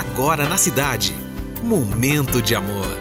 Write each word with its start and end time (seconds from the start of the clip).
agora 0.00 0.48
na 0.48 0.56
cidade. 0.56 1.14
Momento 1.62 2.40
de 2.40 2.54
amor. 2.54 2.98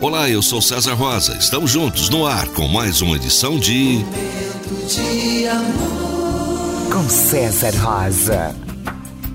Olá, 0.00 0.30
eu 0.30 0.40
sou 0.40 0.62
César 0.62 0.94
Rosa. 0.94 1.36
Estamos 1.36 1.72
juntos 1.72 2.08
no 2.08 2.24
ar 2.24 2.46
com 2.48 2.68
mais 2.68 3.02
uma 3.02 3.16
edição 3.16 3.58
de 3.58 4.04
Momento 4.04 4.86
de 4.86 5.46
amor. 5.48 6.92
Com 6.92 7.08
César 7.08 7.74
Rosa. 7.76 8.54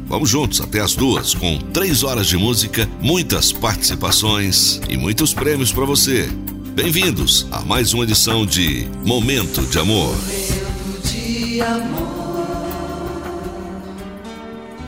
Vamos 0.07 0.29
juntos 0.29 0.61
até 0.61 0.79
as 0.79 0.95
duas, 0.95 1.33
com 1.33 1.57
três 1.73 2.03
horas 2.03 2.27
de 2.27 2.37
música, 2.37 2.89
muitas 3.01 3.51
participações 3.51 4.79
e 4.87 4.95
muitos 4.95 5.33
prêmios 5.33 5.71
para 5.71 5.83
você. 5.83 6.29
Bem-vindos 6.73 7.47
a 7.51 7.61
mais 7.61 7.93
uma 7.93 8.03
edição 8.03 8.45
de 8.45 8.87
Momento 9.03 9.61
de 9.63 9.79
Amor. 9.79 10.15
Momento 10.15 11.07
de 11.07 11.61
amor. 11.61 12.14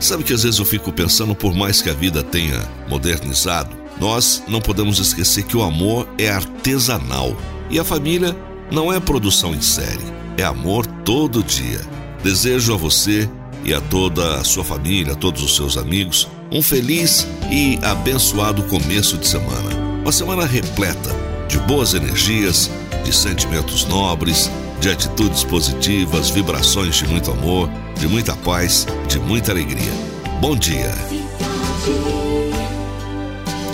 Sabe 0.00 0.22
que 0.22 0.32
às 0.32 0.44
vezes 0.44 0.58
eu 0.58 0.64
fico 0.64 0.92
pensando, 0.92 1.34
por 1.34 1.54
mais 1.54 1.82
que 1.82 1.90
a 1.90 1.94
vida 1.94 2.22
tenha 2.22 2.68
modernizado, 2.88 3.76
nós 4.00 4.42
não 4.46 4.60
podemos 4.60 4.98
esquecer 5.00 5.44
que 5.44 5.56
o 5.56 5.62
amor 5.62 6.08
é 6.16 6.30
artesanal 6.30 7.36
e 7.68 7.78
a 7.78 7.84
família 7.84 8.36
não 8.70 8.92
é 8.92 9.00
produção 9.00 9.54
em 9.54 9.60
série, 9.60 10.04
é 10.36 10.44
amor 10.44 10.86
todo 11.04 11.42
dia. 11.42 11.80
Desejo 12.22 12.74
a 12.74 12.76
você 12.76 13.28
e 13.64 13.74
a 13.74 13.80
toda 13.80 14.36
a 14.36 14.44
sua 14.44 14.62
família, 14.62 15.14
a 15.14 15.16
todos 15.16 15.42
os 15.42 15.56
seus 15.56 15.76
amigos, 15.76 16.28
um 16.50 16.62
feliz 16.62 17.26
e 17.50 17.78
abençoado 17.82 18.62
começo 18.64 19.16
de 19.18 19.26
semana. 19.26 19.74
Uma 20.02 20.12
semana 20.12 20.46
repleta 20.46 21.10
de 21.48 21.58
boas 21.60 21.94
energias, 21.94 22.70
de 23.04 23.12
sentimentos 23.14 23.84
nobres, 23.86 24.50
de 24.80 24.90
atitudes 24.90 25.44
positivas, 25.44 26.30
vibrações 26.30 26.96
de 26.96 27.06
muito 27.06 27.30
amor, 27.30 27.70
de 27.98 28.06
muita 28.06 28.34
paz, 28.36 28.86
de 29.08 29.18
muita 29.18 29.52
alegria. 29.52 29.92
Bom 30.40 30.56
dia! 30.56 30.94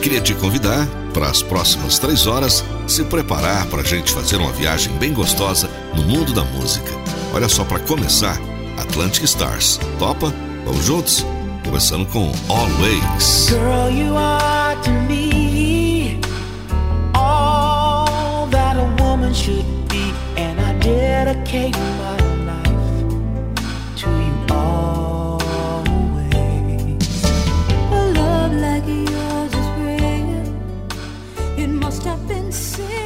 Queria 0.02 0.20
te 0.20 0.34
convidar 0.34 0.86
para 1.14 1.28
as 1.28 1.42
próximas 1.42 1.98
três 1.98 2.26
horas 2.26 2.64
se 2.86 3.04
preparar 3.04 3.66
para 3.66 3.80
a 3.80 3.84
gente 3.84 4.12
fazer 4.12 4.36
uma 4.36 4.52
viagem 4.52 4.92
bem 4.98 5.14
gostosa 5.14 5.70
no 5.94 6.02
mundo 6.02 6.32
da 6.32 6.44
música. 6.44 6.90
Olha 7.32 7.48
só, 7.48 7.64
para 7.64 7.80
começar, 7.80 8.38
Atlantic 8.78 9.24
Stars. 9.24 9.80
Topa? 9.98 10.32
Vamos 10.64 10.84
juntos? 10.84 11.24
Começando 11.64 12.06
com 12.06 12.30
Always. 12.48 13.46
Girl, 13.48 13.90
should 19.34 19.88
be, 19.88 20.12
and 20.36 20.60
I 20.60 20.78
dedicate 20.78 21.76
my 21.76 22.16
life 22.50 23.04
to 23.96 24.08
you 24.08 24.34
always. 24.50 25.74
A 27.90 28.12
love 28.14 28.52
like 28.52 28.86
yours 28.86 29.52
is 29.60 29.68
rare. 29.82 30.44
It 31.58 31.68
must 31.68 32.04
have 32.04 32.28
been 32.28 32.52
seen. 32.52 33.03